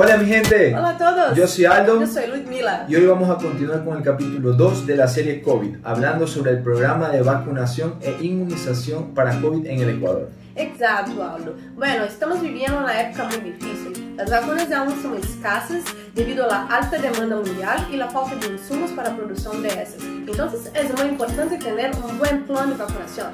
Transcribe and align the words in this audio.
Hola 0.00 0.16
mi 0.16 0.26
gente. 0.26 0.72
Hola 0.76 0.90
a 0.90 0.96
todos. 0.96 1.36
Yo 1.36 1.48
soy 1.48 1.64
Aldo. 1.64 1.98
Yo 1.98 2.06
soy 2.06 2.28
Ludmila. 2.28 2.86
Y 2.88 2.94
hoy 2.94 3.06
vamos 3.06 3.28
a 3.28 3.34
continuar 3.34 3.84
con 3.84 3.96
el 3.96 4.04
capítulo 4.04 4.52
2 4.52 4.86
de 4.86 4.94
la 4.94 5.08
serie 5.08 5.42
COVID, 5.42 5.78
hablando 5.82 6.24
sobre 6.28 6.52
el 6.52 6.62
programa 6.62 7.08
de 7.08 7.20
vacunación 7.20 7.96
e 8.00 8.16
inmunización 8.24 9.12
para 9.12 9.40
COVID 9.40 9.66
en 9.66 9.80
el 9.80 9.88
Ecuador. 9.96 10.30
Exacto, 10.54 11.20
Aldo. 11.20 11.56
Bueno, 11.74 12.04
estamos 12.04 12.40
viviendo 12.40 12.78
una 12.78 13.00
época 13.00 13.24
muy 13.24 13.50
difícil. 13.50 14.14
Las 14.16 14.30
vacunas 14.30 14.70
aún 14.70 15.02
son 15.02 15.16
escasas 15.16 15.82
debido 16.14 16.44
a 16.44 16.46
la 16.46 16.66
alta 16.66 16.96
demanda 16.98 17.34
mundial 17.34 17.84
y 17.92 17.96
la 17.96 18.08
falta 18.08 18.36
de 18.36 18.52
insumos 18.52 18.92
para 18.92 19.10
la 19.10 19.16
producción 19.16 19.60
de 19.62 19.68
esas. 19.68 20.00
Entonces 20.04 20.70
es 20.74 20.96
muy 20.96 21.08
importante 21.08 21.58
tener 21.58 21.90
un 22.08 22.16
buen 22.18 22.44
plan 22.44 22.70
de 22.70 22.76
vacunación. 22.76 23.32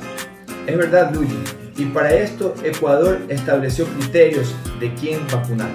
Es 0.67 0.79
verdad, 0.79 1.13
Luigi. 1.13 1.37
Y 1.77 1.85
para 1.85 2.11
esto, 2.15 2.55
Ecuador 2.65 3.21
estableció 3.29 3.85
criterios 3.85 4.55
de 4.81 4.95
quién 4.95 5.27
vacunar. 5.31 5.69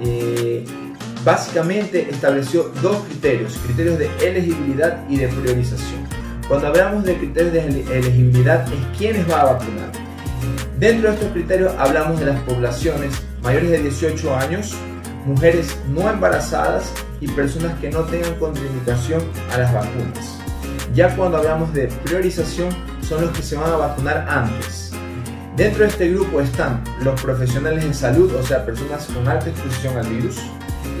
Eh, 0.00 0.64
básicamente 1.24 2.08
estableció 2.10 2.70
dos 2.82 2.98
criterios, 3.04 3.58
criterios 3.64 3.98
de 3.98 4.10
elegibilidad 4.20 5.08
y 5.08 5.16
de 5.16 5.28
priorización. 5.28 6.04
Cuando 6.48 6.66
hablamos 6.66 7.04
de 7.04 7.16
criterios 7.16 7.52
de 7.52 7.98
elegibilidad 7.98 8.66
es 8.72 8.98
quiénes 8.98 9.28
va 9.30 9.40
a 9.40 9.44
vacunar. 9.54 9.90
Dentro 10.78 11.08
de 11.08 11.14
estos 11.14 11.32
criterios 11.32 11.72
hablamos 11.78 12.20
de 12.20 12.26
las 12.26 12.40
poblaciones 12.42 13.14
mayores 13.42 13.70
de 13.70 13.82
18 13.82 14.36
años, 14.36 14.74
mujeres 15.24 15.78
no 15.88 16.10
embarazadas 16.10 16.92
y 17.20 17.28
personas 17.28 17.78
que 17.80 17.90
no 17.90 18.00
tengan 18.00 18.34
contraindicación 18.34 19.22
a 19.52 19.58
las 19.58 19.72
vacunas. 19.72 20.38
Ya 20.94 21.14
cuando 21.16 21.38
hablamos 21.38 21.72
de 21.72 21.88
priorización 22.04 22.68
son 23.02 23.22
los 23.22 23.30
que 23.30 23.42
se 23.42 23.56
van 23.56 23.70
a 23.70 23.76
vacunar 23.76 24.26
antes. 24.28 24.83
Dentro 25.56 25.84
de 25.84 25.90
este 25.90 26.10
grupo 26.10 26.40
están 26.40 26.82
los 27.04 27.20
profesionales 27.22 27.84
de 27.84 27.94
salud, 27.94 28.34
o 28.34 28.42
sea, 28.42 28.66
personas 28.66 29.06
con 29.06 29.28
alta 29.28 29.50
exposición 29.50 29.96
al 29.96 30.08
virus, 30.08 30.36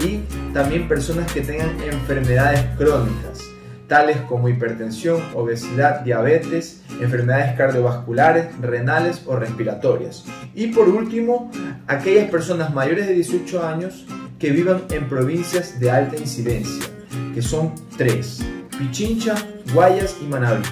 y 0.00 0.18
también 0.52 0.86
personas 0.86 1.30
que 1.32 1.40
tengan 1.40 1.70
enfermedades 1.82 2.64
crónicas, 2.78 3.40
tales 3.88 4.16
como 4.28 4.48
hipertensión, 4.48 5.20
obesidad, 5.34 6.02
diabetes, 6.02 6.82
enfermedades 7.00 7.56
cardiovasculares, 7.56 8.56
renales 8.60 9.22
o 9.26 9.34
respiratorias. 9.34 10.24
Y 10.54 10.68
por 10.68 10.88
último, 10.88 11.50
aquellas 11.88 12.30
personas 12.30 12.72
mayores 12.72 13.08
de 13.08 13.14
18 13.14 13.66
años 13.66 14.06
que 14.38 14.50
vivan 14.50 14.84
en 14.90 15.08
provincias 15.08 15.80
de 15.80 15.90
alta 15.90 16.16
incidencia, 16.16 16.86
que 17.34 17.42
son 17.42 17.74
tres, 17.96 18.40
Pichincha, 18.78 19.34
Guayas 19.72 20.16
y 20.22 20.26
Manaví. 20.26 20.62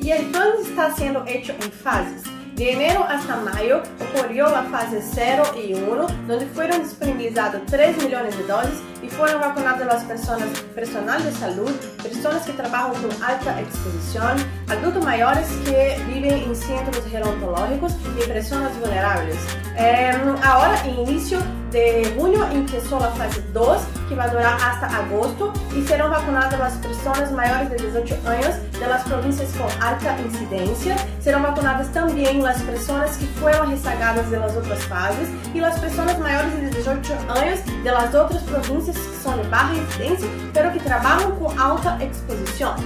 Y 0.00 0.12
el 0.12 0.24
plan 0.26 0.48
está 0.62 0.94
siendo 0.96 1.26
hecho 1.26 1.52
en 1.60 1.70
fases. 1.70 2.35
De 2.56 2.70
enero 2.70 3.02
hasta 3.02 3.36
mayo 3.36 3.82
ocorreu 4.00 4.46
a 4.46 4.62
fase 4.62 4.98
0 4.98 5.42
e 5.58 5.74
1, 5.74 6.32
onde 6.34 6.46
foram 6.54 6.80
disponibilizados 6.80 7.60
3 7.66 8.02
milhões 8.02 8.34
de 8.34 8.44
doses 8.44 8.82
e 9.02 9.10
foram 9.10 9.38
vacunadas 9.38 9.86
as 9.86 10.02
pessoas, 10.04 10.42
personal 10.74 11.20
de 11.20 11.32
saúde, 11.32 11.74
pessoas 12.02 12.44
que 12.46 12.54
trabalham 12.54 12.94
com 12.94 13.08
alta 13.22 13.60
exposição, 13.60 14.36
adultos 14.70 15.04
maiores 15.04 15.46
que 15.48 16.02
vivem 16.04 16.48
em 16.48 16.54
centros 16.54 17.04
gerontológicos 17.10 17.92
e 17.92 18.26
pessoas 18.26 18.72
vulneráveis. 18.76 19.36
É, 19.76 20.12
agora, 20.42 20.78
início 20.86 21.38
de 21.70 22.04
junho, 22.14 22.50
iniciou 22.52 23.04
a 23.04 23.10
fase 23.10 23.40
2, 23.52 23.82
que 24.08 24.14
vai 24.14 24.30
durar 24.30 24.54
até 24.54 24.86
agosto, 24.96 25.52
e 25.74 25.86
serão 25.86 26.08
vacunadas 26.08 26.58
as 26.58 26.76
pessoas 26.76 27.30
maiores 27.32 27.68
de 27.68 27.76
18 27.76 28.14
anos 28.26 28.56
das 28.78 29.02
províncias 29.02 29.50
com 29.52 29.64
alta 29.84 30.12
incidência. 30.22 30.96
Serão 31.20 31.42
vacunadas 31.42 31.88
também 31.88 32.40
las 32.46 32.62
personas 32.62 33.16
que 33.18 33.26
fueron 33.40 33.70
rezagadas 33.70 34.30
de 34.30 34.38
las 34.38 34.56
otras 34.56 34.78
fases 34.84 35.28
y 35.52 35.58
las 35.58 35.80
personas 35.80 36.16
mayores 36.20 36.54
de 36.54 36.70
18 36.70 37.14
años 37.28 37.58
de 37.82 37.90
las 37.90 38.14
otras 38.14 38.40
provincias 38.44 38.96
que 38.96 39.16
son 39.20 39.42
de 39.42 39.48
baja 39.48 39.74
incidencia, 39.74 40.28
pero 40.54 40.72
que 40.72 40.78
trabajan 40.78 41.32
con 41.40 41.58
alta 41.58 41.98
exposición. 42.00 42.76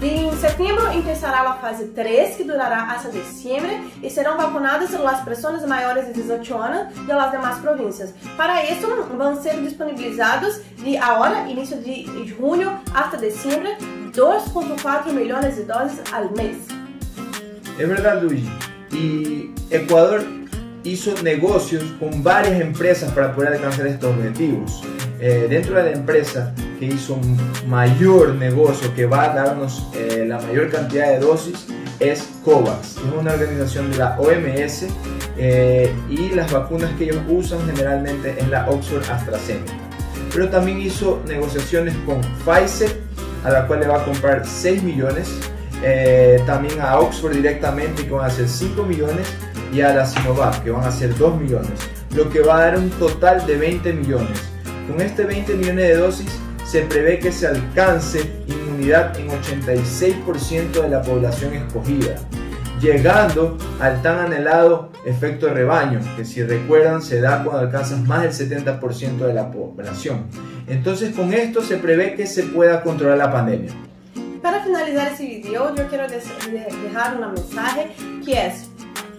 En 0.00 0.34
setembro 0.38 0.90
empezará 0.90 1.42
la 1.44 1.54
fase 1.56 1.90
3, 1.94 2.38
que 2.38 2.44
durará 2.44 2.90
hasta 2.92 3.10
diciembre, 3.10 3.82
y 4.00 4.08
serán 4.08 4.38
vacunadas 4.38 4.90
las 4.92 5.20
personas 5.20 5.66
mayores 5.66 6.06
de 6.06 6.14
18 6.14 6.62
años 6.62 7.06
de 7.06 7.12
las 7.12 7.30
demás 7.30 7.58
provincias. 7.58 8.14
Para 8.38 8.62
van 9.18 9.36
a 9.36 9.42
ser 9.42 9.60
disponibilizados 9.60 10.62
de 10.82 10.98
ahora, 10.98 11.46
inicio 11.50 11.76
de 11.76 12.34
junio, 12.38 12.80
hasta 12.94 13.18
diciembre, 13.18 13.76
2.4 14.14 15.12
millones 15.12 15.58
de 15.58 15.66
dosis 15.66 16.00
al 16.10 16.30
mes. 16.30 16.56
Es 17.78 17.86
verdad, 17.86 18.22
Luigi. 18.22 18.48
Ecuador 19.70 20.24
hizo 20.84 21.14
negocios 21.22 21.84
con 21.98 22.22
varias 22.22 22.60
empresas 22.60 23.12
para 23.12 23.34
poder 23.34 23.54
alcanzar 23.54 23.86
estos 23.86 24.14
objetivos. 24.16 24.82
Eh, 25.20 25.46
dentro 25.50 25.76
de 25.76 25.82
la 25.82 25.92
empresa 25.92 26.54
que 26.78 26.86
hizo 26.86 27.14
un 27.14 27.36
mayor 27.68 28.34
negocio 28.36 28.94
que 28.94 29.04
va 29.04 29.30
a 29.30 29.34
darnos 29.34 29.86
eh, 29.94 30.24
la 30.26 30.40
mayor 30.40 30.70
cantidad 30.70 31.08
de 31.08 31.18
dosis 31.18 31.66
es 31.98 32.26
COVAX, 32.42 32.96
es 32.96 33.12
una 33.18 33.34
organización 33.34 33.90
de 33.90 33.98
la 33.98 34.18
OMS 34.18 34.86
eh, 35.36 35.92
y 36.08 36.30
las 36.30 36.50
vacunas 36.50 36.90
que 36.96 37.04
ellos 37.04 37.18
usan 37.28 37.60
generalmente 37.66 38.34
es 38.38 38.48
la 38.48 38.68
Oxford 38.70 39.04
AstraZeneca. 39.10 39.74
Pero 40.32 40.48
también 40.48 40.80
hizo 40.80 41.20
negociaciones 41.26 41.94
con 42.06 42.22
Pfizer, 42.44 43.02
a 43.44 43.50
la 43.50 43.66
cual 43.66 43.80
le 43.80 43.88
va 43.88 44.00
a 44.00 44.04
comprar 44.04 44.46
6 44.46 44.82
millones, 44.82 45.28
también 46.46 46.80
a 46.80 46.98
Oxford 46.98 47.34
directamente 47.34 48.04
que 48.04 48.10
van 48.10 48.26
a 48.26 48.30
ser 48.30 48.48
5 48.48 48.82
millones 48.84 49.26
y 49.72 49.80
a 49.80 49.94
la 49.94 50.06
Sinovac 50.06 50.62
que 50.62 50.70
van 50.70 50.84
a 50.84 50.90
ser 50.90 51.16
2 51.16 51.40
millones, 51.40 51.70
lo 52.14 52.28
que 52.28 52.40
va 52.40 52.58
a 52.58 52.64
dar 52.66 52.78
un 52.78 52.90
total 52.90 53.46
de 53.46 53.56
20 53.56 53.92
millones. 53.92 54.38
Con 54.88 55.00
este 55.00 55.24
20 55.24 55.54
millones 55.54 55.88
de 55.88 55.96
dosis 55.96 56.40
se 56.64 56.82
prevé 56.82 57.18
que 57.18 57.32
se 57.32 57.46
alcance 57.46 58.30
inmunidad 58.46 59.18
en 59.18 59.28
86% 59.28 60.82
de 60.82 60.88
la 60.88 61.02
población 61.02 61.54
escogida, 61.54 62.16
llegando 62.80 63.56
al 63.80 64.02
tan 64.02 64.18
anhelado 64.18 64.90
efecto 65.04 65.48
rebaño, 65.48 66.00
que 66.16 66.24
si 66.24 66.42
recuerdan 66.42 67.02
se 67.02 67.20
da 67.20 67.44
cuando 67.44 67.62
alcanzas 67.62 68.00
más 68.00 68.38
del 68.38 68.50
70% 68.50 69.18
de 69.18 69.34
la 69.34 69.50
población. 69.50 70.26
Entonces 70.66 71.14
con 71.14 71.32
esto 71.32 71.62
se 71.62 71.76
prevé 71.76 72.14
que 72.14 72.26
se 72.26 72.42
pueda 72.44 72.82
controlar 72.82 73.18
la 73.18 73.32
pandemia. 73.32 73.72
Para 74.42 74.60
finalizar 74.60 75.08
este 75.08 75.26
video, 75.26 75.74
yo 75.74 75.86
quiero 75.88 76.06
dejar 76.08 77.14
un 77.14 77.32
mensaje 77.32 77.90
que 78.24 78.46
es 78.46 78.70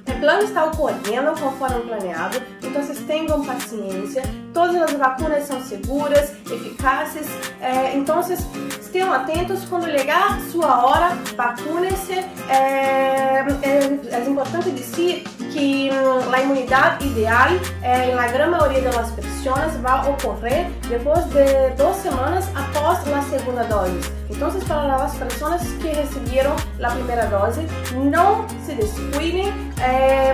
o 0.07 0.19
plano 0.19 0.43
está 0.43 0.65
ocorrendo 0.65 1.33
conforme 1.39 1.79
planeado, 1.81 2.41
então 2.61 2.81
tenham 3.07 3.43
paciência. 3.43 4.23
Todas 4.53 4.75
as 4.81 4.93
vacinas 4.93 5.47
são 5.47 5.61
seguras, 5.61 6.31
eficazes, 6.51 7.27
eh, 7.59 7.95
então 7.95 8.19
estejam 8.19 9.11
atentos 9.13 9.65
quando 9.65 9.85
chegar 9.85 10.39
sua 10.51 10.85
hora, 10.85 11.09
vacune-se. 11.35 12.13
É, 12.49 13.45
é, 13.61 13.99
é 14.11 14.29
importante 14.29 14.71
dizer 14.71 15.21
que 15.23 15.30
y 15.61 15.89
a 15.89 16.41
imunidade 16.41 17.05
ideal 17.05 17.59
en 17.83 18.15
la 18.15 18.31
gran 18.31 18.49
mayoría 18.51 18.81
de 18.81 18.91
las 18.91 19.11
personas 19.11 19.77
va 19.85 20.01
a 20.01 20.09
ocurrir 20.09 20.65
después 20.89 21.31
de 21.33 21.69
dos 21.77 21.95
semanas 21.97 22.49
após 22.55 23.05
la 23.07 23.21
segunda 23.23 23.63
dose. 23.65 23.93
Entonces, 24.29 24.63
para 24.63 24.97
las 24.97 25.15
personas 25.17 25.61
que 25.81 25.93
recibieron 25.93 26.53
la 26.79 26.89
primera 26.89 27.27
dosis, 27.27 27.65
não 27.95 28.47
se 28.65 28.73
descuidem, 28.73 29.53
eh, 29.83 30.33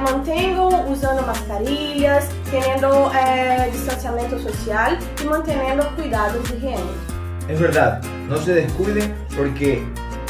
usando 0.90 1.22
mascarillas, 1.26 2.30
teniendo 2.50 3.12
eh, 3.14 3.70
distanciamiento 3.72 4.40
social 4.40 4.98
e 5.22 5.24
manteniendo 5.26 5.84
cuidados 5.96 6.42
de 6.50 6.56
higiene. 6.56 7.18
É 7.50 7.54
verdade, 7.54 8.08
não 8.28 8.38
se 8.38 8.54
descuide 8.54 9.14
porque 9.36 9.82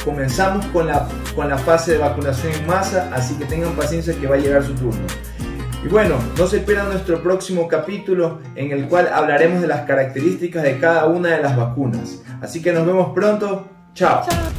comenzamos 0.07 0.65
con 0.67 0.87
la, 0.87 1.05
con 1.35 1.49
la 1.49 1.57
fase 1.57 1.91
de 1.91 1.97
vacunación 1.97 2.53
en 2.53 2.65
masa, 2.65 3.09
así 3.13 3.35
que 3.35 3.43
tengan 3.43 3.73
paciencia 3.73 4.17
que 4.17 4.25
va 4.25 4.35
a 4.35 4.39
llegar 4.39 4.63
su 4.63 4.73
turno. 4.73 5.05
Y 5.83 5.89
bueno, 5.89 6.15
no 6.37 6.47
se 6.47 6.59
pierdan 6.59 6.87
nuestro 6.87 7.21
próximo 7.21 7.67
capítulo 7.67 8.39
en 8.55 8.71
el 8.71 8.87
cual 8.87 9.09
hablaremos 9.13 9.61
de 9.61 9.67
las 9.67 9.81
características 9.81 10.63
de 10.63 10.79
cada 10.79 11.07
una 11.07 11.35
de 11.35 11.43
las 11.43 11.57
vacunas. 11.57 12.23
Así 12.41 12.61
que 12.61 12.71
nos 12.71 12.85
vemos 12.85 13.11
pronto. 13.13 13.67
Chao. 13.93 14.25
Chao. 14.29 14.56